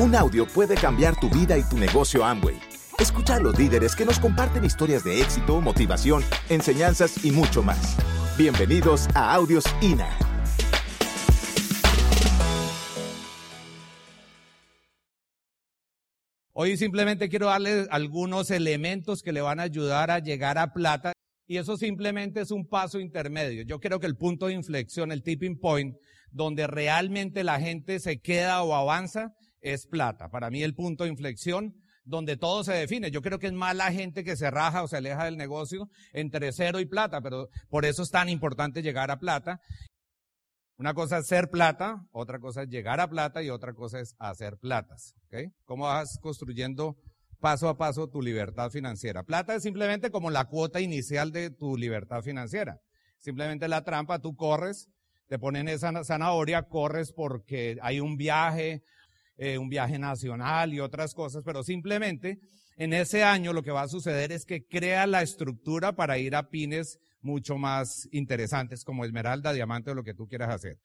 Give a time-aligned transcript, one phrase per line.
[0.00, 2.56] Un audio puede cambiar tu vida y tu negocio Amway.
[3.00, 7.96] Escucha a los líderes que nos comparten historias de éxito, motivación, enseñanzas y mucho más.
[8.38, 10.08] Bienvenidos a Audios INA.
[16.52, 21.12] Hoy simplemente quiero darles algunos elementos que le van a ayudar a llegar a plata
[21.48, 23.64] y eso simplemente es un paso intermedio.
[23.64, 25.96] Yo creo que el punto de inflexión, el tipping point,
[26.30, 30.28] donde realmente la gente se queda o avanza, es plata.
[30.30, 31.74] Para mí el punto de inflexión
[32.08, 33.10] donde todo se define.
[33.10, 35.88] Yo creo que es más la gente que se raja o se aleja del negocio
[36.12, 39.60] entre cero y plata, pero por eso es tan importante llegar a plata.
[40.78, 44.14] Una cosa es ser plata, otra cosa es llegar a plata y otra cosa es
[44.18, 45.14] hacer platas.
[45.26, 45.48] ¿okay?
[45.64, 46.96] ¿Cómo vas construyendo
[47.40, 49.22] paso a paso tu libertad financiera?
[49.22, 52.80] Plata es simplemente como la cuota inicial de tu libertad financiera.
[53.18, 54.88] Simplemente la trampa, tú corres,
[55.26, 58.82] te ponen esa zanahoria, corres porque hay un viaje
[59.38, 62.40] eh, un viaje nacional y otras cosas, pero simplemente
[62.76, 66.34] en ese año lo que va a suceder es que crea la estructura para ir
[66.34, 70.78] a pines mucho más interesantes como esmeralda, diamante o lo que tú quieras hacer.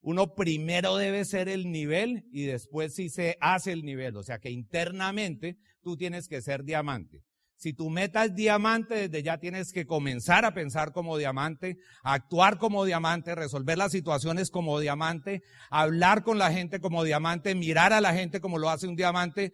[0.00, 4.38] Uno primero debe ser el nivel y después si se hace el nivel, o sea
[4.38, 7.22] que internamente tú tienes que ser diamante.
[7.56, 12.58] Si tu meta es diamante, desde ya tienes que comenzar a pensar como diamante, actuar
[12.58, 18.00] como diamante, resolver las situaciones como diamante, hablar con la gente como diamante, mirar a
[18.00, 19.52] la gente como lo hace un diamante,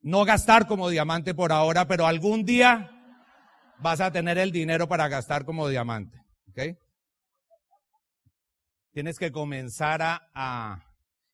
[0.00, 2.90] no gastar como diamante por ahora, pero algún día
[3.78, 6.18] vas a tener el dinero para gastar como diamante.
[8.92, 10.82] Tienes que comenzar a, a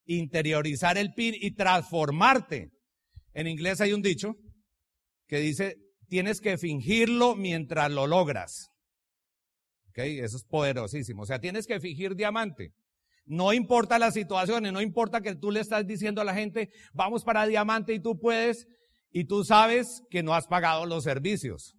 [0.06, 2.72] interiorizar el PIN y transformarte.
[3.34, 4.34] En inglés hay un dicho
[5.32, 8.68] que dice, tienes que fingirlo mientras lo logras.
[9.88, 9.96] ¿Ok?
[9.96, 11.22] Eso es poderosísimo.
[11.22, 12.74] O sea, tienes que fingir diamante.
[13.24, 17.24] No importa la situación, no importa que tú le estás diciendo a la gente, vamos
[17.24, 18.66] para diamante y tú puedes,
[19.10, 21.76] y tú sabes que no has pagado los servicios.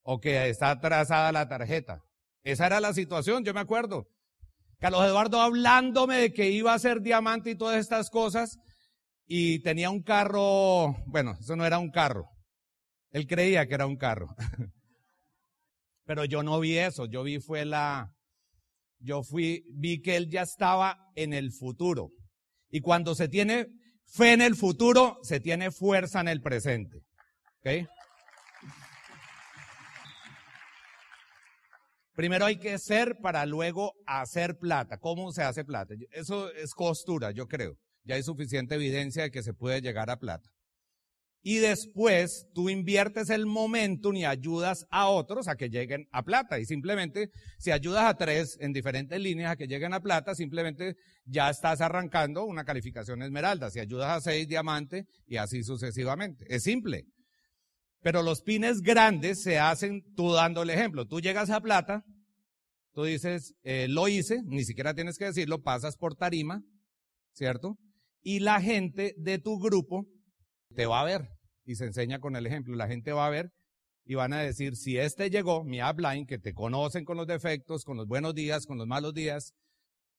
[0.00, 2.00] O que está atrasada la tarjeta.
[2.44, 4.06] Esa era la situación, yo me acuerdo.
[4.78, 8.56] Carlos Eduardo hablándome de que iba a ser diamante y todas estas cosas,
[9.26, 12.30] y tenía un carro, bueno, eso no era un carro,
[13.10, 14.34] él creía que era un carro.
[16.04, 18.10] Pero yo no vi eso, yo vi fue la,
[18.98, 22.10] yo fui, vi que él ya estaba en el futuro.
[22.70, 23.66] Y cuando se tiene
[24.06, 26.98] fe en el futuro, se tiene fuerza en el presente.
[27.60, 27.88] ¿Ok?
[32.14, 34.98] Primero hay que ser para luego hacer plata.
[34.98, 35.94] ¿Cómo se hace plata?
[36.10, 37.76] Eso es costura, yo creo.
[38.04, 40.50] Ya hay suficiente evidencia de que se puede llegar a plata
[41.42, 46.58] y después tú inviertes el momentum y ayudas a otros a que lleguen a plata.
[46.58, 50.96] Y simplemente, si ayudas a tres en diferentes líneas a que lleguen a plata, simplemente
[51.24, 53.70] ya estás arrancando una calificación esmeralda.
[53.70, 56.44] Si ayudas a seis, diamante y así sucesivamente.
[56.48, 57.04] Es simple.
[58.02, 61.06] Pero los pines grandes se hacen tú dando el ejemplo.
[61.06, 62.02] Tú llegas a plata,
[62.92, 66.62] tú dices, eh, lo hice, ni siquiera tienes que decirlo, pasas por tarima,
[67.32, 67.76] ¿cierto?
[68.22, 70.06] Y la gente de tu grupo
[70.78, 71.28] te va a ver
[71.64, 72.76] y se enseña con el ejemplo.
[72.76, 73.52] La gente va a ver
[74.04, 77.84] y van a decir, si este llegó, mi upline, que te conocen con los defectos,
[77.84, 79.56] con los buenos días, con los malos días,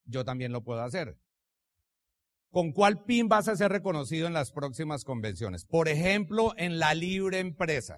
[0.03, 1.18] yo también lo puedo hacer.
[2.50, 5.64] ¿Con cuál PIN vas a ser reconocido en las próximas convenciones?
[5.64, 7.97] Por ejemplo, en la libre empresa.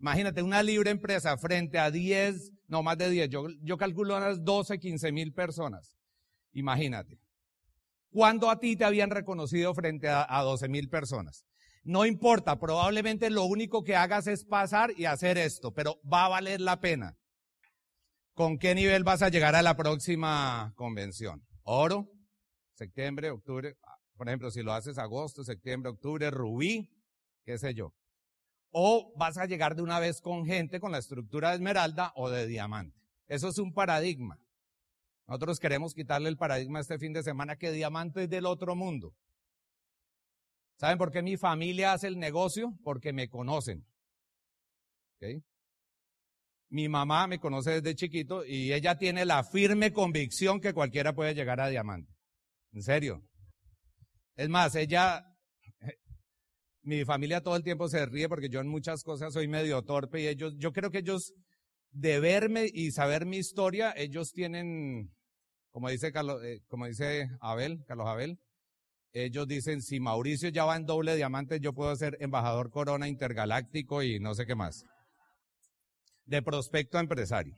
[0.00, 4.42] Imagínate una libre empresa frente a 10, no más de 10, yo, yo calculo unas
[4.42, 5.96] 12, 15 mil personas.
[6.50, 7.20] Imagínate.
[8.10, 11.46] ¿Cuándo a ti te habían reconocido frente a, a 12 mil personas?
[11.82, 16.28] No importa, probablemente lo único que hagas es pasar y hacer esto, pero va a
[16.28, 17.16] valer la pena.
[18.34, 21.42] ¿Con qué nivel vas a llegar a la próxima convención?
[21.62, 22.10] Oro,
[22.74, 23.76] septiembre, octubre,
[24.16, 26.90] por ejemplo, si lo haces agosto, septiembre, octubre, rubí,
[27.44, 27.94] qué sé yo.
[28.70, 32.28] O vas a llegar de una vez con gente con la estructura de esmeralda o
[32.28, 33.00] de diamante.
[33.28, 34.38] Eso es un paradigma.
[35.26, 39.14] Nosotros queremos quitarle el paradigma este fin de semana que diamante es del otro mundo.
[40.80, 42.72] ¿Saben por qué mi familia hace el negocio?
[42.82, 43.86] Porque me conocen.
[46.70, 51.34] Mi mamá me conoce desde chiquito y ella tiene la firme convicción que cualquiera puede
[51.34, 52.10] llegar a diamante.
[52.72, 53.22] En serio.
[54.36, 55.22] Es más, ella,
[56.82, 60.22] mi familia todo el tiempo se ríe porque yo en muchas cosas soy medio torpe
[60.22, 61.34] y ellos, yo creo que ellos,
[61.90, 65.14] de verme y saber mi historia, ellos tienen,
[65.72, 68.38] como dice Carlos, eh, como dice Abel, Carlos Abel,
[69.12, 74.02] ellos dicen, si Mauricio ya va en doble diamante, yo puedo ser embajador corona intergaláctico
[74.02, 74.84] y no sé qué más.
[76.24, 77.54] De prospecto a empresario.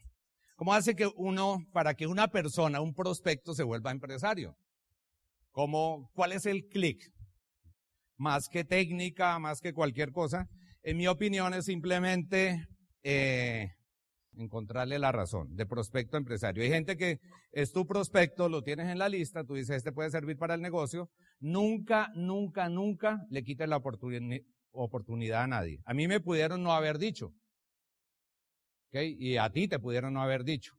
[0.56, 4.56] ¿Cómo hace que uno, para que una persona, un prospecto, se vuelva empresario?
[5.52, 6.98] como, ¿cuál es el clic?
[8.16, 10.48] Más que técnica, más que cualquier cosa,
[10.82, 12.66] en mi opinión es simplemente
[13.02, 13.70] eh,
[14.36, 16.62] encontrarle la razón de prospecto empresario.
[16.62, 17.20] Hay gente que
[17.52, 20.62] es tu prospecto, lo tienes en la lista, tú dices, este puede servir para el
[20.62, 21.10] negocio.
[21.40, 23.80] Nunca, nunca, nunca le quites la
[24.72, 25.80] oportunidad a nadie.
[25.84, 27.32] A mí me pudieron no haber dicho.
[28.92, 30.74] Y a ti te pudieron no haber dicho.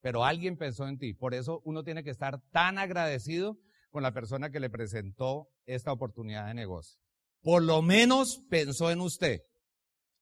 [0.00, 1.14] Pero alguien pensó en ti.
[1.14, 3.58] Por eso uno tiene que estar tan agradecido
[3.90, 6.98] con la persona que le presentó esta oportunidad de negocio.
[7.42, 9.42] Por lo menos pensó en usted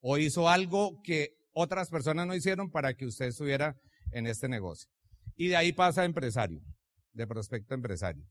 [0.00, 3.76] o hizo algo que otras personas no hicieron para que usted estuviera
[4.10, 4.90] en este negocio.
[5.36, 6.60] Y de ahí pasa a empresario,
[7.12, 8.24] de prospecto empresario.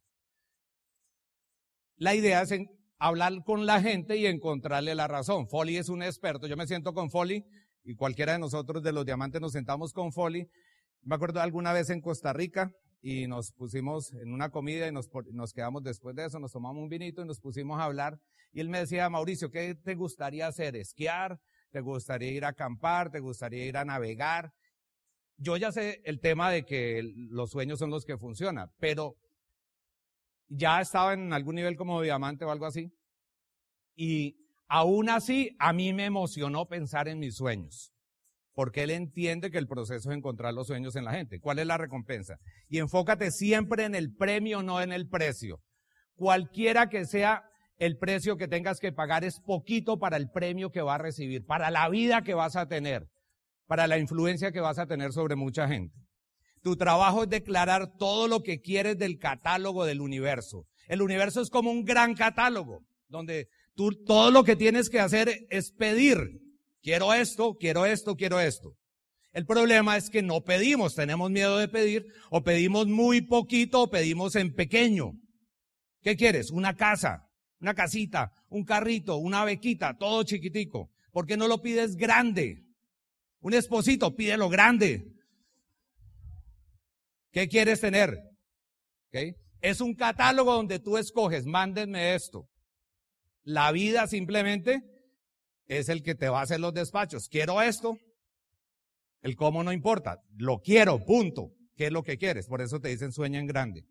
[1.97, 2.53] La idea es
[2.97, 5.47] hablar con la gente y encontrarle la razón.
[5.47, 6.47] Foley es un experto.
[6.47, 7.45] Yo me siento con Foley
[7.83, 10.47] y cualquiera de nosotros de los diamantes nos sentamos con Foley.
[11.01, 12.71] Me acuerdo alguna vez en Costa Rica
[13.01, 16.81] y nos pusimos en una comida y nos, nos quedamos después de eso, nos tomamos
[16.81, 18.19] un vinito y nos pusimos a hablar.
[18.53, 20.75] Y él me decía, Mauricio, ¿qué te gustaría hacer?
[20.75, 21.39] ¿Esquiar?
[21.71, 24.53] Te gustaría ir a acampar, te gustaría ir a navegar.
[25.37, 29.15] Yo ya sé el tema de que los sueños son los que funcionan, pero
[30.49, 32.91] ya estaba en algún nivel como diamante o algo así.
[33.95, 34.37] Y
[34.67, 37.93] aún así, a mí me emocionó pensar en mis sueños.
[38.53, 41.39] Porque él entiende que el proceso es encontrar los sueños en la gente.
[41.39, 42.37] ¿Cuál es la recompensa?
[42.67, 45.61] Y enfócate siempre en el premio, no en el precio.
[46.15, 47.43] Cualquiera que sea
[47.81, 51.43] el precio que tengas que pagar es poquito para el premio que vas a recibir,
[51.47, 53.07] para la vida que vas a tener,
[53.65, 55.97] para la influencia que vas a tener sobre mucha gente.
[56.61, 60.67] Tu trabajo es declarar todo lo que quieres del catálogo del universo.
[60.87, 65.47] El universo es como un gran catálogo, donde tú todo lo que tienes que hacer
[65.49, 66.19] es pedir.
[66.83, 68.75] Quiero esto, quiero esto, quiero esto.
[69.33, 73.89] El problema es que no pedimos, tenemos miedo de pedir, o pedimos muy poquito o
[73.89, 75.13] pedimos en pequeño.
[76.03, 76.51] ¿Qué quieres?
[76.51, 77.27] Una casa
[77.61, 80.91] una casita, un carrito, una bequita, todo chiquitico.
[81.11, 82.65] ¿Por qué no lo pides grande?
[83.39, 85.13] Un esposito, pídelo grande.
[87.31, 88.19] ¿Qué quieres tener?
[89.61, 92.49] Es un catálogo donde tú escoges, mándenme esto.
[93.43, 94.81] La vida simplemente
[95.67, 97.29] es el que te va a hacer los despachos.
[97.29, 97.97] Quiero esto.
[99.21, 100.21] El cómo no importa.
[100.35, 101.51] Lo quiero, punto.
[101.75, 102.47] ¿Qué es lo que quieres?
[102.47, 103.85] Por eso te dicen sueña en grande.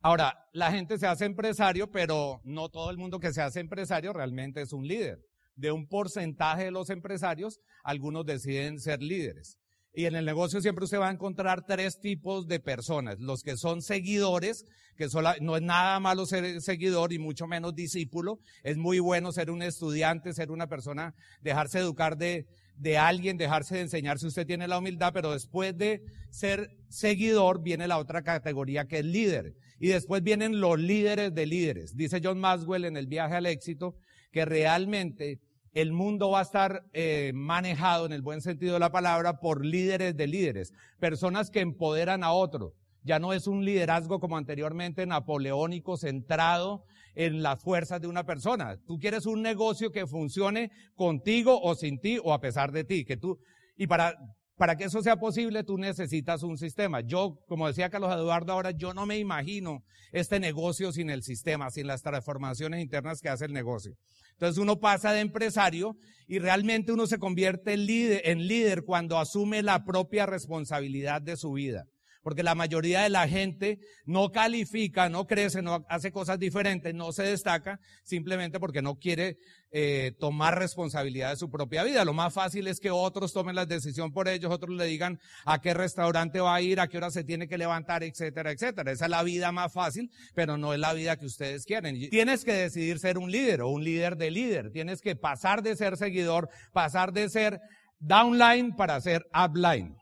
[0.00, 4.12] Ahora, la gente se hace empresario, pero no todo el mundo que se hace empresario
[4.12, 5.18] realmente es un líder.
[5.56, 9.58] De un porcentaje de los empresarios, algunos deciden ser líderes.
[9.92, 13.18] Y en el negocio siempre usted va a encontrar tres tipos de personas.
[13.18, 14.64] Los que son seguidores,
[14.96, 15.08] que
[15.40, 18.38] no es nada malo ser seguidor y mucho menos discípulo.
[18.62, 22.46] Es muy bueno ser un estudiante, ser una persona, dejarse educar de,
[22.78, 27.62] de alguien, dejarse de enseñar si usted tiene la humildad, pero después de ser seguidor
[27.62, 29.54] viene la otra categoría que es líder.
[29.80, 31.96] Y después vienen los líderes de líderes.
[31.96, 33.96] Dice John Maxwell en el viaje al éxito
[34.32, 35.40] que realmente
[35.72, 39.64] el mundo va a estar eh, manejado en el buen sentido de la palabra por
[39.64, 42.72] líderes de líderes, personas que empoderan a otros.
[43.02, 46.84] Ya no es un liderazgo como anteriormente napoleónico centrado
[47.14, 48.76] en las fuerzas de una persona.
[48.86, 53.04] Tú quieres un negocio que funcione contigo o sin ti o a pesar de ti,
[53.04, 53.38] que tú
[53.76, 54.16] y para
[54.58, 57.00] para que eso sea posible, tú necesitas un sistema.
[57.00, 61.70] Yo, como decía Carlos Eduardo ahora, yo no me imagino este negocio sin el sistema,
[61.70, 63.94] sin las transformaciones internas que hace el negocio.
[64.32, 69.18] Entonces uno pasa de empresario y realmente uno se convierte en líder, en líder cuando
[69.18, 71.84] asume la propia responsabilidad de su vida
[72.28, 77.10] porque la mayoría de la gente no califica, no crece, no hace cosas diferentes, no
[77.10, 79.38] se destaca, simplemente porque no quiere
[79.70, 82.04] eh, tomar responsabilidad de su propia vida.
[82.04, 85.62] Lo más fácil es que otros tomen la decisión por ellos, otros le digan a
[85.62, 88.92] qué restaurante va a ir, a qué hora se tiene que levantar, etcétera, etcétera.
[88.92, 91.98] Esa es la vida más fácil, pero no es la vida que ustedes quieren.
[92.10, 94.70] Tienes que decidir ser un líder o un líder de líder.
[94.70, 97.58] Tienes que pasar de ser seguidor, pasar de ser
[98.00, 99.96] downline para ser upline.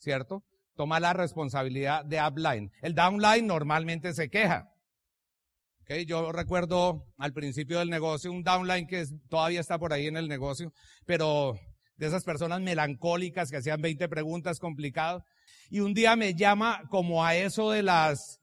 [0.00, 0.42] ¿Cierto?
[0.76, 2.70] Toma la responsabilidad de upline.
[2.82, 4.70] El downline normalmente se queja.
[5.82, 10.16] Okay, yo recuerdo al principio del negocio un downline que todavía está por ahí en
[10.16, 10.72] el negocio,
[11.06, 11.58] pero
[11.96, 15.22] de esas personas melancólicas que hacían 20 preguntas complicadas.
[15.70, 18.40] Y un día me llama como a eso de las,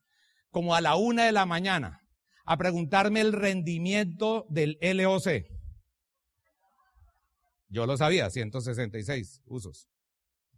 [0.49, 1.99] como a la una de la mañana,
[2.45, 5.43] a preguntarme el rendimiento del LOC.
[7.67, 9.87] Yo lo sabía, 166 usos.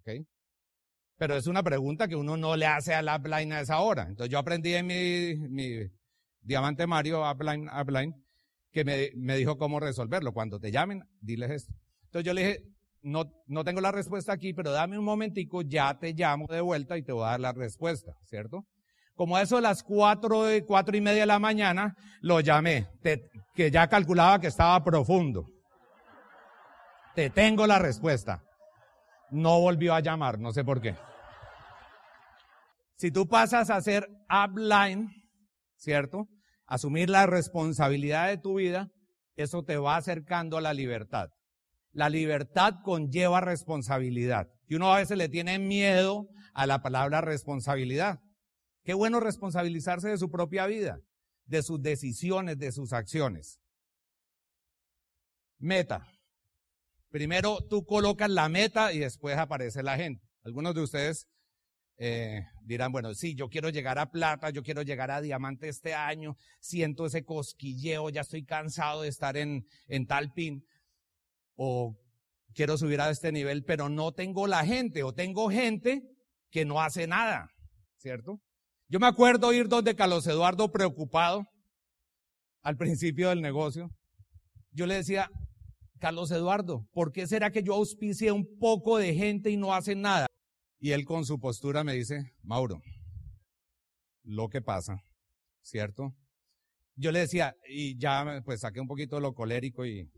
[0.02, 0.26] Okay.
[1.18, 4.04] Pero es una pregunta que uno no le hace a la upline a esa hora.
[4.04, 5.90] Entonces yo aprendí en mi, mi
[6.42, 8.14] diamante Mario upline,
[8.72, 10.34] que me, me, dijo cómo resolverlo.
[10.34, 11.74] Cuando te llamen, diles esto.
[12.06, 12.64] Entonces yo le dije,
[13.02, 16.98] no, no tengo la respuesta aquí, pero dame un momentico, ya te llamo de vuelta
[16.98, 18.66] y te voy a dar la respuesta, ¿cierto?
[19.14, 22.88] Como a eso de las cuatro, cuatro y media de la mañana, lo llamé,
[23.54, 25.46] que ya calculaba que estaba profundo.
[27.14, 28.44] Te tengo la respuesta.
[29.32, 30.96] No volvió a llamar, no sé por qué.
[32.98, 35.10] Si tú pasas a ser upline,
[35.76, 36.28] ¿cierto?
[36.66, 38.90] Asumir la responsabilidad de tu vida,
[39.36, 41.30] eso te va acercando a la libertad.
[41.92, 44.48] La libertad conlleva responsabilidad.
[44.68, 48.20] Y uno a veces le tiene miedo a la palabra responsabilidad.
[48.84, 51.00] Qué bueno responsabilizarse de su propia vida,
[51.46, 53.60] de sus decisiones, de sus acciones.
[55.58, 56.08] Meta.
[57.16, 60.22] Primero tú colocas la meta y después aparece la gente.
[60.44, 61.30] Algunos de ustedes
[61.96, 65.94] eh, dirán, bueno, sí, yo quiero llegar a plata, yo quiero llegar a diamante este
[65.94, 70.66] año, siento ese cosquilleo, ya estoy cansado de estar en, en tal pin,
[71.56, 71.98] o
[72.54, 76.04] quiero subir a este nivel, pero no tengo la gente, o tengo gente
[76.52, 77.50] que no hace nada,
[77.96, 78.42] ¿cierto?
[78.90, 81.48] Yo me acuerdo ir donde Carlos Eduardo preocupado
[82.62, 83.90] al principio del negocio.
[84.72, 85.32] Yo le decía,
[86.00, 90.02] Carlos Eduardo, ¿por qué será que yo auspicié un poco de gente y no hacen
[90.02, 90.28] nada?
[90.80, 92.82] Y él con su postura me dice, Mauro,
[94.24, 95.04] lo que pasa,
[95.62, 96.14] ¿cierto?
[96.96, 100.10] Yo le decía, y ya pues saqué un poquito de lo colérico y,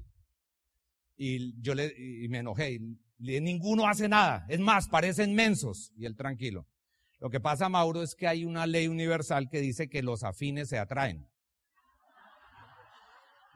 [1.15, 6.05] y yo le, y me enojé, y ninguno hace nada, es más, parecen mensos, y
[6.05, 6.67] él tranquilo.
[7.19, 10.69] Lo que pasa, Mauro, es que hay una ley universal que dice que los afines
[10.69, 11.27] se atraen.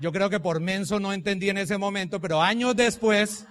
[0.02, 3.46] Yo creo que por menso no entendí en ese momento, pero años después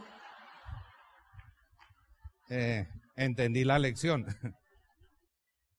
[2.49, 4.26] eh, entendí la lección.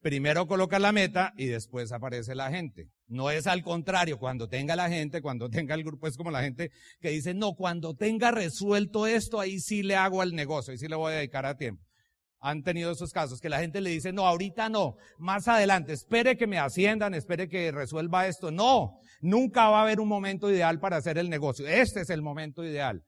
[0.02, 2.88] Primero coloca la meta y después aparece la gente.
[3.08, 6.42] No es al contrario, cuando tenga la gente, cuando tenga el grupo, es como la
[6.42, 10.78] gente que dice, no, cuando tenga resuelto esto, ahí sí le hago al negocio, ahí
[10.78, 11.84] sí le voy a dedicar a tiempo.
[12.40, 16.38] Han tenido esos casos que la gente le dice, no, ahorita no, más adelante, espere
[16.38, 18.52] que me asciendan, espere que resuelva esto.
[18.52, 21.68] No, Nunca va a haber un momento ideal para hacer el negocio.
[21.68, 23.04] Este es el momento ideal.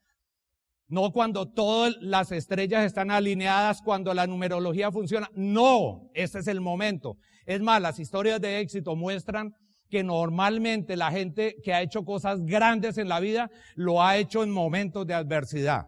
[0.88, 5.28] No cuando todas las estrellas están alineadas, cuando la numerología funciona.
[5.34, 7.18] No, este es el momento.
[7.48, 9.54] Es más, las historias de éxito muestran
[9.90, 14.44] que normalmente la gente que ha hecho cosas grandes en la vida lo ha hecho
[14.44, 15.88] en momentos de adversidad.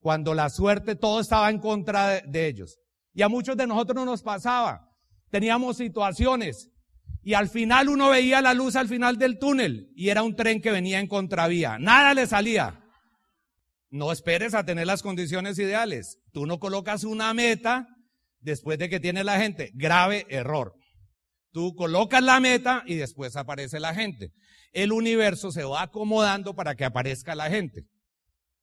[0.00, 2.78] Cuando la suerte, todo estaba en contra de, de ellos.
[3.14, 4.88] Y a muchos de nosotros no nos pasaba.
[5.30, 6.71] Teníamos situaciones
[7.24, 10.60] y al final uno veía la luz al final del túnel y era un tren
[10.60, 11.78] que venía en contravía.
[11.78, 12.80] Nada le salía.
[13.90, 16.18] No esperes a tener las condiciones ideales.
[16.32, 17.86] Tú no colocas una meta
[18.40, 19.70] después de que tiene la gente.
[19.74, 20.74] Grave error.
[21.52, 24.32] Tú colocas la meta y después aparece la gente.
[24.72, 27.84] El universo se va acomodando para que aparezca la gente.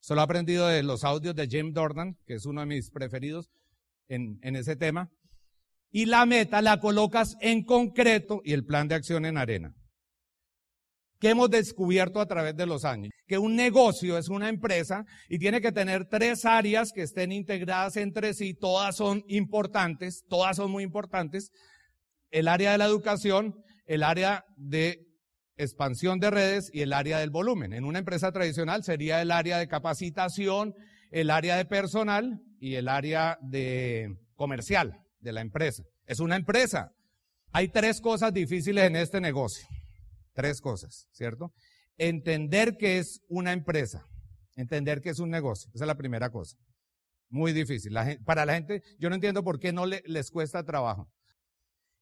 [0.01, 2.89] Eso lo he aprendido de los audios de Jim Dornan, que es uno de mis
[2.89, 3.49] preferidos
[4.07, 5.11] en ese tema
[5.91, 9.73] y la meta la colocas en concreto y el plan de acción en arena.
[11.19, 13.11] ¿Qué hemos descubierto a través de los años?
[13.27, 17.97] Que un negocio es una empresa y tiene que tener tres áreas que estén integradas
[17.97, 21.51] entre sí, todas son importantes, todas son muy importantes.
[22.31, 23.53] El área de la educación,
[23.85, 25.07] el área de
[25.57, 27.73] expansión de redes y el área del volumen.
[27.73, 30.73] En una empresa tradicional sería el área de capacitación,
[31.11, 35.83] el área de personal y el área de comercial de la empresa.
[36.05, 36.91] Es una empresa.
[37.51, 39.67] Hay tres cosas difíciles en este negocio.
[40.33, 41.51] Tres cosas, ¿cierto?
[41.97, 44.05] Entender que es una empresa.
[44.55, 45.71] Entender que es un negocio.
[45.73, 46.57] Esa es la primera cosa.
[47.29, 47.93] Muy difícil.
[48.25, 51.09] para la gente, yo no entiendo por qué no les cuesta trabajo.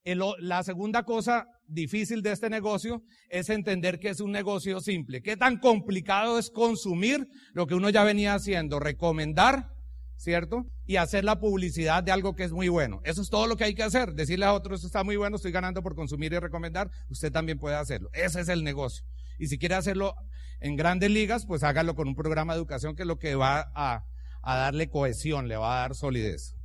[0.03, 5.21] la segunda cosa difícil de este negocio es entender que es un negocio simple.
[5.21, 8.79] ¿Qué tan complicado es consumir lo que uno ya venía haciendo?
[8.79, 9.76] Recomendar
[10.17, 10.65] ¿cierto?
[10.85, 12.99] Y hacer la publicidad de algo que es muy bueno.
[13.03, 14.13] Eso es todo lo que hay que hacer.
[14.13, 17.75] Decirle a otros, está muy bueno, estoy ganando por consumir y recomendar, usted también puede
[17.75, 18.09] hacerlo.
[18.13, 19.05] Ese es el negocio.
[19.39, 20.15] Y si quiere hacerlo
[20.59, 23.71] en grandes ligas, pues hágalo con un programa de educación que es lo que va
[23.75, 24.03] a,
[24.41, 26.55] a darle cohesión, le va a dar solidez.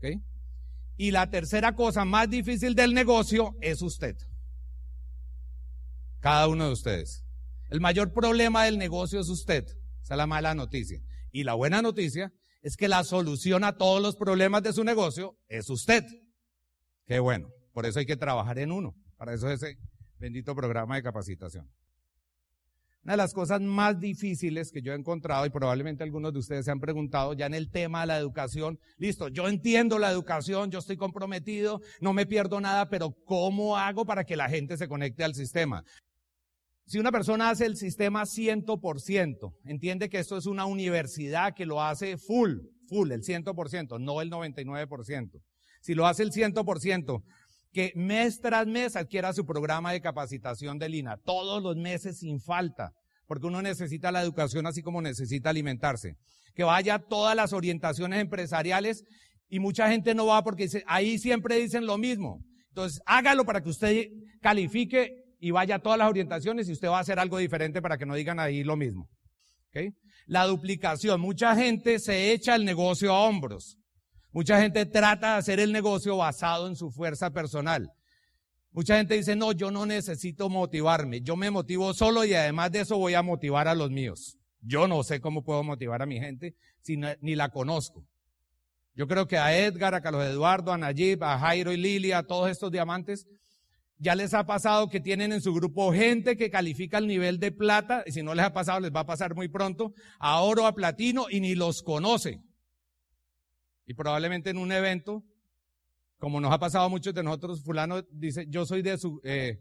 [0.96, 4.16] Y la tercera cosa más difícil del negocio es usted.
[6.20, 7.24] Cada uno de ustedes.
[7.68, 9.64] El mayor problema del negocio es usted.
[10.02, 11.00] Esa es la mala noticia.
[11.30, 15.36] Y la buena noticia es que la solución a todos los problemas de su negocio
[15.48, 16.04] es usted.
[17.06, 17.48] Qué bueno.
[17.72, 18.94] Por eso hay que trabajar en uno.
[19.16, 19.78] Para eso es ese
[20.18, 21.68] bendito programa de capacitación.
[23.04, 26.64] Una de las cosas más difíciles que yo he encontrado, y probablemente algunos de ustedes
[26.64, 30.70] se han preguntado ya en el tema de la educación, listo, yo entiendo la educación,
[30.70, 34.86] yo estoy comprometido, no me pierdo nada, pero ¿cómo hago para que la gente se
[34.86, 35.82] conecte al sistema?
[36.86, 41.82] Si una persona hace el sistema 100%, entiende que esto es una universidad que lo
[41.82, 42.58] hace full,
[42.88, 45.42] full, el 100%, no el 99%.
[45.80, 47.22] Si lo hace el 100%,
[47.72, 52.40] que mes tras mes adquiera su programa de capacitación de Lina, todos los meses sin
[52.40, 52.92] falta,
[53.26, 56.16] porque uno necesita la educación así como necesita alimentarse.
[56.54, 59.04] Que vaya a todas las orientaciones empresariales
[59.48, 62.44] y mucha gente no va porque ahí siempre dicen lo mismo.
[62.68, 64.08] Entonces, hágalo para que usted
[64.40, 67.98] califique y vaya a todas las orientaciones y usted va a hacer algo diferente para
[67.98, 69.08] que no digan ahí lo mismo.
[70.26, 71.20] La duplicación.
[71.20, 73.76] Mucha gente se echa el negocio a hombros.
[74.30, 77.90] Mucha gente trata de hacer el negocio basado en su fuerza personal.
[78.70, 82.82] Mucha gente dice, no, yo no necesito motivarme, yo me motivo solo y además de
[82.82, 84.38] eso voy a motivar a los míos.
[84.60, 88.06] Yo no sé cómo puedo motivar a mi gente si ni la conozco.
[88.94, 92.22] Yo creo que a Edgar, a Carlos Eduardo, a Nayib, a Jairo y Lilia, a
[92.22, 93.26] todos estos diamantes,
[94.02, 97.52] ya les ha pasado que tienen en su grupo gente que califica el nivel de
[97.52, 100.66] plata, y si no les ha pasado, les va a pasar muy pronto, a oro,
[100.66, 102.42] a platino, y ni los conoce.
[103.86, 105.22] Y probablemente en un evento,
[106.18, 109.60] como nos ha pasado a muchos de nosotros, fulano dice, yo soy de su eh,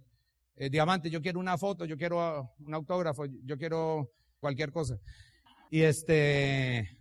[0.56, 4.98] eh, diamante, yo quiero una foto, yo quiero un autógrafo, yo quiero cualquier cosa.
[5.70, 6.98] Y este,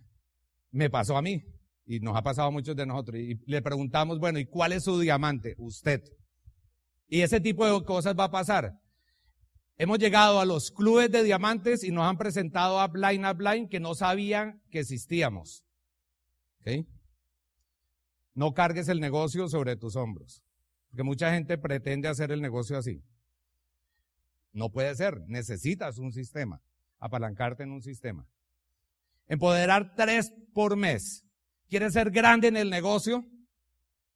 [0.69, 1.41] me pasó a mí,
[1.87, 4.83] y nos ha pasado a muchos de nosotros, y le preguntamos, bueno, ¿y cuál es
[4.83, 5.55] su diamante?
[5.57, 6.03] Usted.
[7.11, 8.79] Y ese tipo de cosas va a pasar.
[9.77, 13.81] Hemos llegado a los clubes de diamantes y nos han presentado a Blind Blind que
[13.81, 15.65] no sabían que existíamos.
[16.61, 16.87] ¿Okay?
[18.33, 20.41] No cargues el negocio sobre tus hombros.
[20.87, 23.03] Porque mucha gente pretende hacer el negocio así.
[24.53, 25.19] No puede ser.
[25.27, 26.61] Necesitas un sistema.
[26.97, 28.25] Apalancarte en un sistema.
[29.27, 31.25] Empoderar tres por mes.
[31.67, 33.25] ¿Quieres ser grande en el negocio?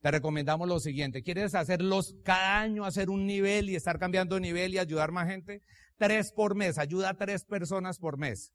[0.05, 1.24] Te recomendamos lo siguiente.
[1.24, 5.27] ¿Quieres hacerlos cada año, hacer un nivel y estar cambiando de nivel y ayudar más
[5.27, 5.63] gente?
[5.97, 6.77] Tres por mes.
[6.77, 8.53] Ayuda a tres personas por mes.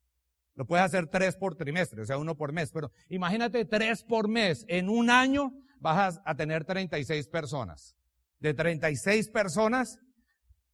[0.54, 2.71] Lo puedes hacer tres por trimestre, o sea, uno por mes.
[2.71, 4.64] Pero imagínate tres por mes.
[4.69, 7.97] En un año vas a tener 36 personas.
[8.38, 9.99] De 36 personas,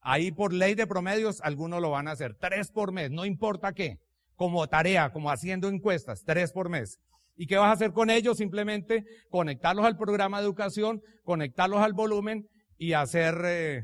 [0.02, 2.36] ahí por ley de promedios, algunos lo van a hacer.
[2.38, 3.98] Tres por mes, no importa qué.
[4.34, 7.00] Como tarea, como haciendo encuestas, tres por mes.
[7.36, 8.38] ¿Y qué vas a hacer con ellos?
[8.38, 13.82] Simplemente conectarlos al programa de educación, conectarlos al volumen y hacer eh,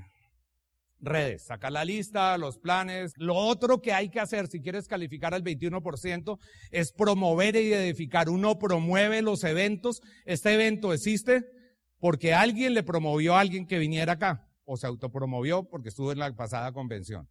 [1.01, 3.13] redes, sacar la lista, los planes.
[3.17, 6.39] Lo otro que hay que hacer si quieres calificar al 21%
[6.71, 8.31] es promover y edificar.
[8.31, 10.01] Uno promueve los eventos.
[10.25, 11.45] Este evento existe
[11.99, 16.19] porque alguien le promovió a alguien que viniera acá o se autopromovió porque estuvo en
[16.19, 17.29] la pasada convención.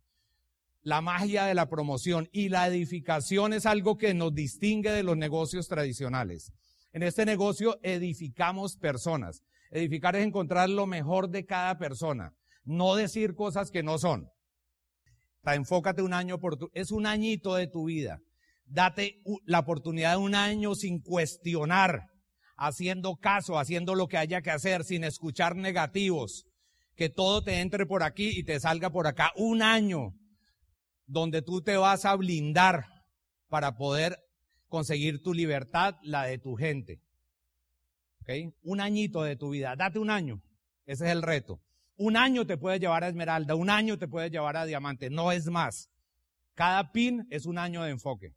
[0.82, 5.18] La magia de la promoción y la edificación es algo que nos distingue de los
[5.18, 6.52] negocios tradicionales.
[6.92, 9.44] En este negocio edificamos personas.
[9.70, 12.34] Edificar es encontrar lo mejor de cada persona
[12.66, 14.30] no decir cosas que no son.
[15.44, 18.20] Enfócate un año por tu, es un añito de tu vida.
[18.66, 22.06] Date la oportunidad de un año sin cuestionar,
[22.56, 26.46] haciendo caso, haciendo lo que haya que hacer, sin escuchar negativos.
[26.96, 29.32] Que todo te entre por aquí y te salga por acá.
[29.36, 30.14] Un año
[31.12, 32.86] donde tú te vas a blindar
[33.50, 34.18] para poder
[34.70, 37.02] conseguir tu libertad, la de tu gente.
[38.64, 39.76] Un añito de tu vida.
[39.76, 40.42] Date un año.
[40.86, 41.60] Ese es el reto.
[41.98, 45.34] Un año te puede llevar a esmeralda, un año te puede llevar a diamante, no
[45.34, 45.90] es más.
[46.56, 48.34] Cada pin es un año de enfoque.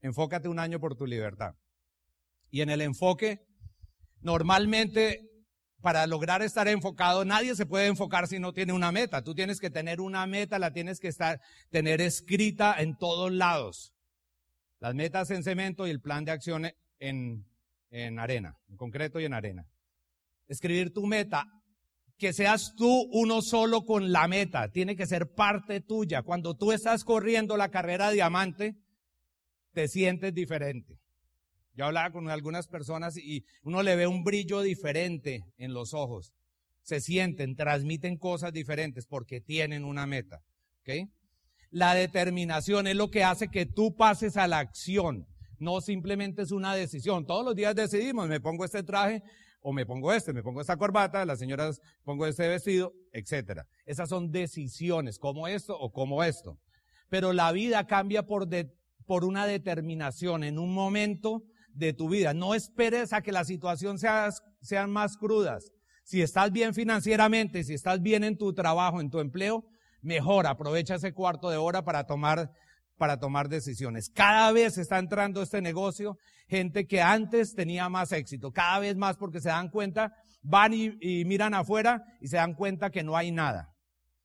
[0.00, 1.54] Enfócate un año por tu libertad.
[2.50, 3.46] Y en el enfoque,
[4.20, 5.30] normalmente,
[5.82, 9.22] para lograr estar enfocado, nadie se puede enfocar si no tiene una meta.
[9.22, 11.40] Tú tienes que tener una meta, la tienes que estar,
[11.70, 13.92] tener escrita en todos lados.
[14.78, 17.44] Las metas en cemento y el plan de acción en,
[17.90, 19.66] en arena, en concreto y en arena.
[20.48, 21.46] Escribir tu meta
[22.16, 26.22] que seas tú uno solo con la meta, tiene que ser parte tuya.
[26.22, 28.76] Cuando tú estás corriendo la carrera diamante,
[29.72, 31.01] te sientes diferente.
[31.74, 36.32] Yo hablaba con algunas personas y uno le ve un brillo diferente en los ojos.
[36.82, 40.42] Se sienten, transmiten cosas diferentes porque tienen una meta.
[41.70, 45.26] La determinación es lo que hace que tú pases a la acción.
[45.58, 47.24] No simplemente es una decisión.
[47.24, 49.22] Todos los días decidimos, me pongo este traje
[49.62, 53.64] o me pongo este, me pongo esta corbata, las señoras pongo este vestido, etcétera.
[53.86, 56.58] Esas son decisiones, como esto o como esto.
[57.08, 58.48] Pero la vida cambia por,
[59.06, 62.34] por una determinación en un momento de tu vida.
[62.34, 64.30] No esperes a que la situación sea,
[64.60, 65.72] sean más crudas.
[66.04, 69.64] Si estás bien financieramente, si estás bien en tu trabajo, en tu empleo,
[70.00, 72.50] mejor aprovecha ese cuarto de hora para tomar
[73.02, 74.10] para tomar decisiones.
[74.10, 79.16] Cada vez está entrando este negocio gente que antes tenía más éxito, cada vez más
[79.16, 83.32] porque se dan cuenta, van y, miran afuera y se dan cuenta que no hay
[83.32, 83.74] nada.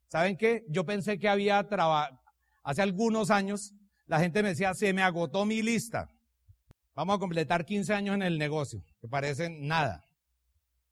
[0.10, 0.64] ¿Saben qué?
[0.70, 2.20] Yo pensé que había trabajo,
[2.64, 3.74] hace algunos años
[4.06, 6.10] la gente me decía, se me agotó mi lista.
[6.98, 10.04] Vamos a completar 15 años en el negocio, que parecen nada.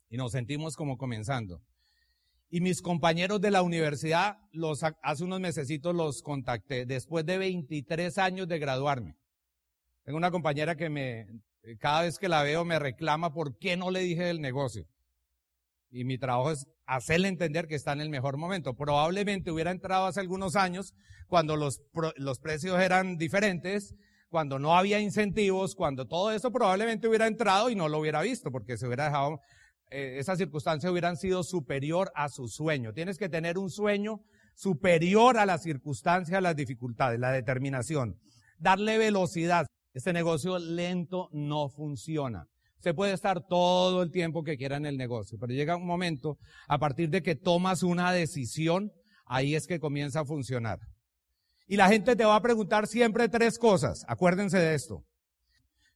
[0.08, 1.64] Y nos sentimos como comenzando.
[2.48, 8.20] Y mis compañeros de la universidad, los, hace unos mesecitos los contacté, después de 23
[8.20, 9.16] años de graduarme.
[10.04, 11.26] Tengo una compañera que me,
[11.80, 14.88] cada vez que la veo me reclama por qué no le dije del negocio.
[15.90, 18.76] Y mi trabajo es hacerle entender que está en el mejor momento.
[18.76, 20.94] Probablemente hubiera entrado hace algunos años
[21.28, 21.82] cuando los,
[22.18, 23.96] los precios eran diferentes,
[24.36, 28.52] cuando no había incentivos, cuando todo eso probablemente hubiera entrado y no lo hubiera visto
[28.52, 29.40] porque se hubiera dejado
[29.92, 32.92] eh, esas circunstancias hubieran sido superior a su sueño.
[32.92, 34.20] Tienes que tener un sueño
[34.54, 38.20] superior a las circunstancias, a las dificultades, la determinación.
[38.60, 39.68] Darle velocidad.
[39.94, 42.46] Este negocio lento no funciona.
[42.80, 46.38] Se puede estar todo el tiempo que quiera en el negocio, pero llega un momento,
[46.68, 48.92] a partir de que tomas una decisión,
[49.28, 50.80] ahí es que comienza a funcionar.
[51.68, 54.06] Y la gente te va a preguntar siempre tres cosas.
[54.08, 55.04] Acuérdense de esto.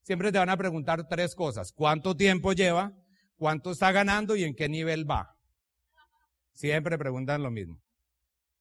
[0.01, 1.71] Siempre te van a preguntar tres cosas.
[1.71, 2.93] ¿Cuánto tiempo lleva?
[3.39, 5.33] cuánto está ganando y en qué nivel va.
[6.51, 7.81] Siempre preguntan lo mismo.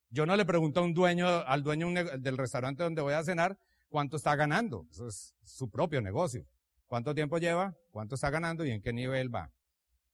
[0.08, 3.58] Yo no le pregunto a un dueño, al dueño del restaurante donde voy a cenar,
[3.88, 4.86] cuánto está ganando.
[4.90, 6.46] Eso es su propio negocio.
[6.86, 7.74] ¿Cuánto tiempo lleva?
[7.90, 9.50] ¿Cuánto está ganando y en qué nivel va?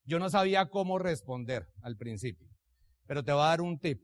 [0.05, 2.49] Yo no sabía cómo responder al principio,
[3.07, 4.03] pero te voy a dar un tip.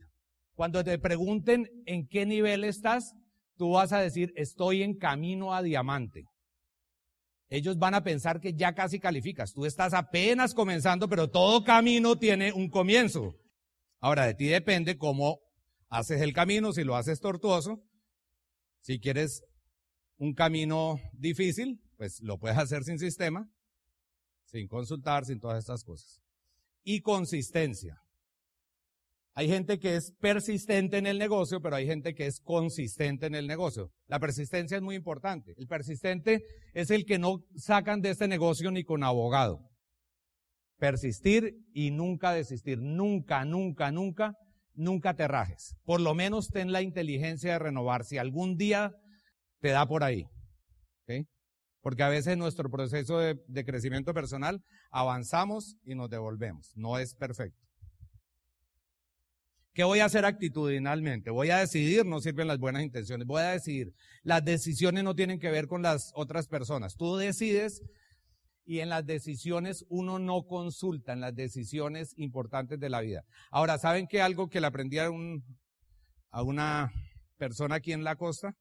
[0.61, 3.15] Cuando te pregunten en qué nivel estás,
[3.57, 6.27] tú vas a decir, estoy en camino a diamante
[7.49, 9.55] ellos van a pensar que ya casi calificas.
[9.55, 13.35] Tú estás apenas comenzando, pero todo camino tiene un comienzo.
[14.01, 15.41] Ahora, de ti depende cómo
[15.89, 17.83] haces el camino, si lo haces tortuoso.
[18.83, 19.43] Si quieres
[20.19, 23.51] un camino difícil, pues lo puedes hacer sin sistema,
[24.45, 26.21] sin consultar, sin todas estas cosas.
[26.85, 27.97] Y consistencia.
[29.35, 33.35] Hay gente que es persistente en el negocio, pero hay gente que es consistente en
[33.35, 33.93] el negocio.
[34.07, 35.55] La persistencia es muy importante.
[35.57, 36.43] El persistente
[36.75, 39.61] es el que no sacan de este negocio ni con abogado.
[40.79, 42.81] Persistir y nunca desistir.
[42.81, 44.35] Nunca, nunca, nunca,
[44.75, 45.77] nunca te rajes.
[45.85, 48.05] Por lo menos ten la inteligencia de renovar.
[48.05, 48.93] Si algún día
[49.61, 50.27] te da por ahí.
[51.83, 56.73] Porque a veces nuestro proceso de crecimiento personal avanzamos y nos devolvemos.
[56.75, 57.70] No es perfecto.
[59.73, 61.31] ¿Qué voy a hacer actitudinalmente?
[61.31, 63.95] Voy a decidir, no sirven las buenas intenciones, voy a decidir.
[64.23, 66.97] Las decisiones no tienen que ver con las otras personas.
[66.97, 67.83] Tú decides
[68.67, 73.25] y en las decisiones uno no consulta, en las decisiones importantes de la vida.
[73.51, 74.23] Ahora, ¿saben qué?
[74.23, 75.45] Algo que le aprendí a, un,
[76.31, 76.93] a una
[77.37, 78.57] persona aquí en la costa,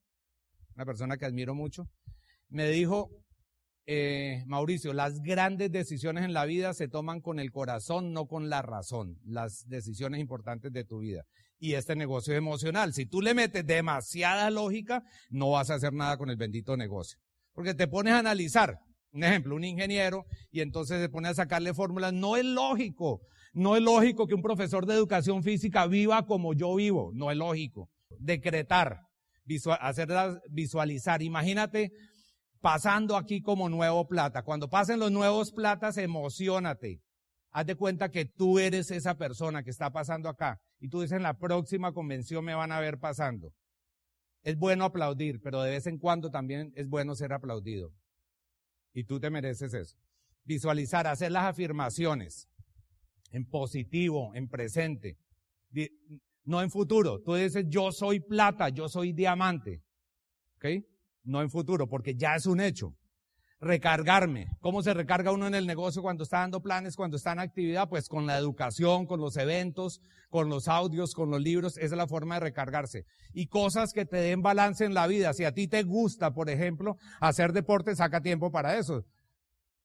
[0.76, 1.89] una persona que admiro mucho,
[2.50, 3.10] me dijo,
[3.91, 8.47] eh, Mauricio, las grandes decisiones en la vida se toman con el corazón, no con
[8.47, 11.23] la razón, las decisiones importantes de tu vida.
[11.58, 12.93] Y este negocio es emocional.
[12.93, 17.17] Si tú le metes demasiada lógica, no vas a hacer nada con el bendito negocio.
[17.52, 18.78] Porque te pones a analizar,
[19.12, 22.13] un ejemplo, un ingeniero, y entonces se pone a sacarle fórmulas.
[22.13, 23.21] No es lógico,
[23.54, 27.38] no es lógico que un profesor de educación física viva como yo vivo, no es
[27.38, 27.89] lógico.
[28.19, 28.99] Decretar,
[29.80, 31.23] hacerlas visualizar.
[31.23, 31.91] Imagínate
[32.62, 34.43] pasando aquí como nuevo plata.
[34.43, 37.02] Cuando pasen los nuevos platas, emocionate.
[37.52, 40.60] Haz de cuenta que tú eres esa persona que está pasando acá.
[40.80, 43.54] Y tú dices, en la próxima convención me van a ver pasando.
[44.43, 47.91] Es bueno aplaudir, pero de vez en cuando también es bueno ser aplaudido.
[48.93, 49.98] Y tú te mereces eso.
[50.43, 52.50] Visualizar, hacer las afirmaciones
[53.32, 55.17] en positivo, en presente,
[56.43, 57.22] no en futuro.
[57.22, 59.84] Tú dices, yo soy plata, yo soy diamante.
[60.58, 60.84] ¿Ok?
[61.23, 62.95] No en futuro, porque ya es un hecho.
[63.62, 64.47] Recargarme.
[64.62, 67.89] ¿Cómo se recarga uno en el negocio cuando está dando planes, cuando está en actividad?
[67.89, 71.77] Pues con la educación, con los eventos, con los audios, con los libros.
[71.77, 73.03] Esa es la forma de recargarse.
[73.34, 75.34] Y cosas que te den balance en la vida.
[75.34, 79.03] Si a ti te gusta, por ejemplo, hacer deporte, saca tiempo para eso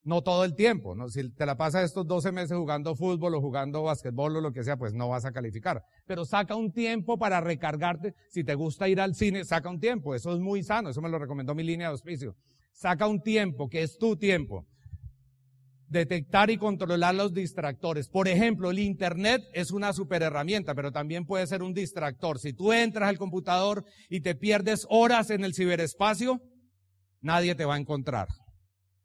[0.04, 0.94] no todo el tiempo.
[1.08, 4.62] Si te la pasas estos 12 meses jugando fútbol o jugando basquetbol o lo que
[4.62, 5.82] sea, pues no vas a calificar.
[6.06, 8.14] Pero saca un tiempo para recargarte.
[8.28, 10.14] Si te gusta ir al cine, saca un tiempo.
[10.14, 10.90] Eso es muy sano.
[10.90, 12.36] Eso me lo recomendó mi línea de auspicio.
[12.72, 14.66] Saca un tiempo, que es tu tiempo.
[15.88, 18.08] Detectar y controlar los distractores.
[18.08, 22.38] Por ejemplo, el Internet es una super herramienta, pero también puede ser un distractor.
[22.38, 26.42] Si tú entras al computador y te pierdes horas en el ciberespacio,
[27.22, 28.28] nadie te va a encontrar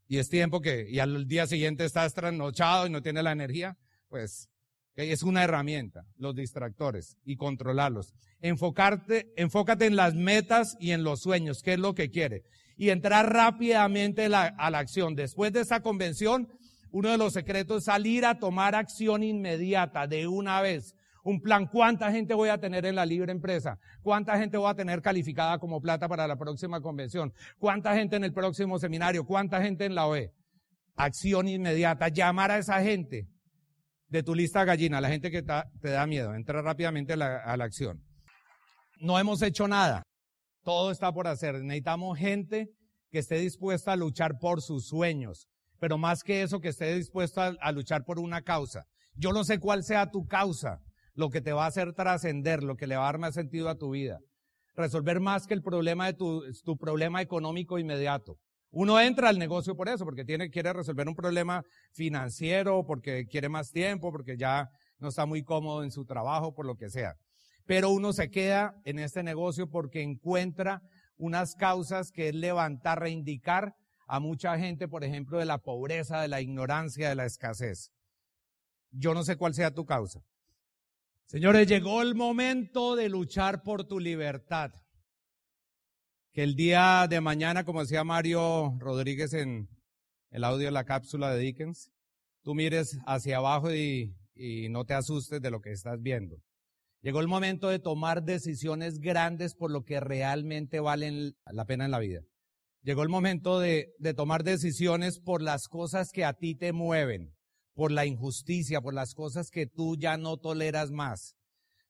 [0.09, 3.77] y es tiempo que, y al día siguiente estás trasnochado y no tienes la energía,
[4.07, 4.49] pues
[4.95, 8.13] es una herramienta, los distractores, y controlarlos.
[8.41, 12.41] Enfocarte, enfócate en las metas y en los sueños, qué es lo que quiere.
[12.75, 15.13] Y entrar rápidamente a la acción.
[15.13, 16.49] Después de esa convención,
[16.91, 20.95] uno de los secretos es salir a tomar acción inmediata, de una vez
[21.29, 24.75] un plan, cuánta gente voy a tener en la libre empresa, cuánta gente voy a
[24.75, 29.61] tener calificada como plata para la próxima convención, cuánta gente en el próximo seminario, cuánta
[29.61, 30.31] gente en la OE.
[30.95, 33.27] Acción inmediata, llamar a esa gente
[34.07, 37.55] de tu lista gallina, la gente que te da miedo, entra rápidamente a la, a
[37.55, 38.03] la acción.
[38.99, 40.03] No hemos hecho nada.
[40.63, 41.55] Todo está por hacer.
[41.61, 42.69] Necesitamos gente
[43.11, 45.47] que esté dispuesta a luchar por sus sueños,
[45.79, 48.85] pero más que eso, que esté dispuesta a, luchar por una causa.
[49.15, 50.79] Yo no sé cuál sea tu causa,
[51.19, 53.67] lo que te va a hacer trascender, lo que le va a dar más sentido
[53.67, 54.19] a tu vida.
[54.73, 58.37] Resolver más que el problema de tu, tu problema económico inmediato.
[58.71, 63.49] Uno entra al negocio por eso, porque tiene, quiere resolver un problema financiero, porque quiere
[63.49, 67.15] más tiempo, porque ya no está muy cómodo en su trabajo, por lo que sea.
[67.65, 70.81] Pero uno se queda en este negocio porque encuentra
[71.17, 73.73] unas causas que es levantar, reindicar
[74.07, 77.91] a mucha gente, por ejemplo, de la pobreza, de la ignorancia, de la escasez.
[78.91, 80.21] Yo no sé cuál sea tu causa.
[81.29, 84.71] Señores, llegó el momento de luchar por tu libertad.
[86.33, 89.69] Que el día de mañana, como decía Mario Rodríguez en
[90.31, 91.91] el audio de la cápsula de Dickens,
[92.41, 96.35] tú mires hacia abajo y, y no te asustes de lo que estás viendo.
[97.03, 101.91] Llegó el momento de tomar decisiones grandes por lo que realmente valen la pena en
[101.91, 102.21] la vida.
[102.81, 107.35] Llegó el momento de, tomar decisiones por las cosas que a ti te mueven,
[107.79, 111.37] por la injusticia, por las cosas que tú ya no toleras más.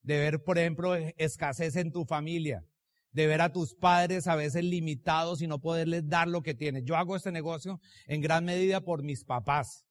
[0.03, 2.63] De ver, por ejemplo, escasez en tu familia,
[3.11, 6.85] de ver a tus padres a veces limitados y no poderles dar lo que tienen.
[6.85, 9.87] Yo hago este negocio en gran medida por mis papás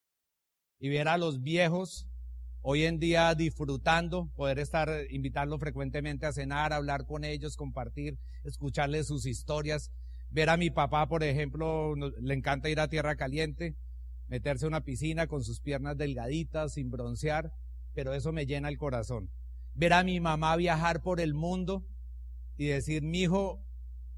[0.78, 2.06] y ver a los viejos
[2.62, 9.08] hoy en día disfrutando, poder estar, invitarlos frecuentemente a cenar, hablar con ellos, compartir, escucharles
[9.08, 9.90] sus historias.
[10.30, 13.74] Ver a mi papá, por ejemplo, le encanta ir a tierra caliente,
[14.28, 17.52] meterse en una piscina con sus piernas delgaditas, sin broncear,
[17.94, 19.30] pero eso me llena el corazón.
[19.74, 21.86] Ver a mi mamá viajar por el mundo
[22.56, 23.64] y decir, mi hijo,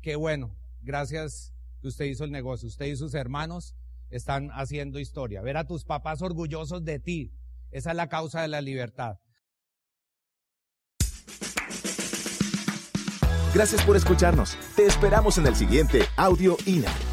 [0.03, 3.75] qué bueno, gracias que usted hizo el negocio, usted y sus hermanos
[4.11, 5.42] están haciendo historia.
[5.42, 7.33] Ver a tus papás orgullosos de ti,
[7.70, 9.18] esa es la causa de la libertad.
[13.53, 14.57] Gracias por escucharnos.
[14.77, 17.10] Te esperamos en el siguiente Audio INA.